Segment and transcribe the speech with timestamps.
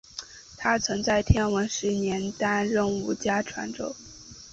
[0.57, 3.93] 他曾在天文十一年担任武家传奏。